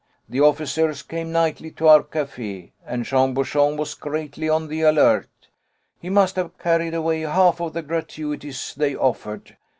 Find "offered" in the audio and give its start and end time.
8.95-9.57